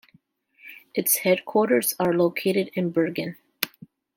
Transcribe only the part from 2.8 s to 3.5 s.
Bergen.